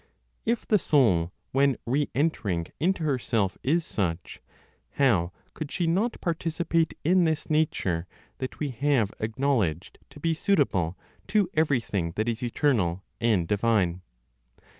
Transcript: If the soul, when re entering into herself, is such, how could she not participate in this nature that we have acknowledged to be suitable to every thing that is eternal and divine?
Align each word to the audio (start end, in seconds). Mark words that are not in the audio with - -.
If 0.47 0.65
the 0.67 0.79
soul, 0.79 1.31
when 1.51 1.77
re 1.85 2.09
entering 2.15 2.65
into 2.79 3.03
herself, 3.03 3.59
is 3.61 3.85
such, 3.85 4.41
how 4.93 5.31
could 5.53 5.71
she 5.71 5.85
not 5.85 6.19
participate 6.21 6.97
in 7.03 7.25
this 7.25 7.51
nature 7.51 8.07
that 8.39 8.57
we 8.59 8.69
have 8.71 9.11
acknowledged 9.19 9.99
to 10.09 10.19
be 10.19 10.33
suitable 10.33 10.97
to 11.27 11.51
every 11.53 11.81
thing 11.81 12.13
that 12.15 12.27
is 12.27 12.41
eternal 12.41 13.03
and 13.19 13.47
divine? 13.47 14.01